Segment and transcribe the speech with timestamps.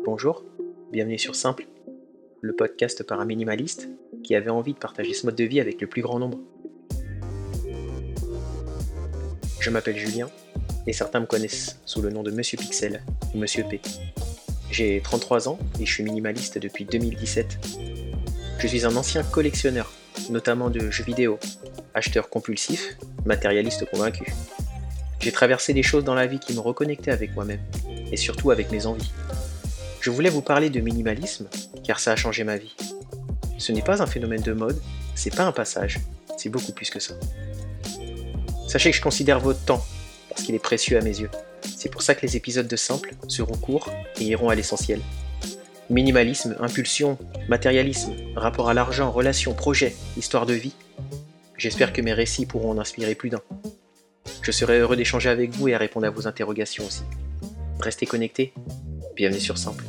[0.00, 0.42] Bonjour,
[0.90, 1.66] bienvenue sur Simple,
[2.40, 3.88] le podcast par un minimaliste
[4.24, 6.38] qui avait envie de partager ce mode de vie avec le plus grand nombre.
[9.60, 10.28] Je m'appelle Julien
[10.88, 13.80] et certains me connaissent sous le nom de Monsieur Pixel ou Monsieur P.
[14.72, 17.58] J'ai 33 ans et je suis minimaliste depuis 2017.
[18.58, 19.92] Je suis un ancien collectionneur,
[20.30, 21.38] notamment de jeux vidéo,
[21.94, 24.32] acheteur compulsif, matérialiste convaincu.
[25.20, 27.60] J'ai traversé des choses dans la vie qui me reconnectaient avec moi-même,
[28.10, 29.12] et surtout avec mes envies.
[30.02, 31.48] Je voulais vous parler de minimalisme,
[31.84, 32.74] car ça a changé ma vie.
[33.56, 34.82] Ce n'est pas un phénomène de mode,
[35.14, 36.00] c'est pas un passage,
[36.36, 37.14] c'est beaucoup plus que ça.
[38.66, 39.86] Sachez que je considère votre temps,
[40.28, 41.30] parce qu'il est précieux à mes yeux.
[41.76, 45.00] C'est pour ça que les épisodes de Simple seront courts et iront à l'essentiel.
[45.88, 47.16] Minimalisme, impulsion,
[47.48, 50.74] matérialisme, rapport à l'argent, relations, projets, histoire de vie.
[51.56, 53.42] J'espère que mes récits pourront en inspirer plus d'un.
[54.40, 57.04] Je serai heureux d'échanger avec vous et à répondre à vos interrogations aussi.
[57.78, 58.52] Restez connectés.
[59.14, 59.84] Bienvenue sur Simple.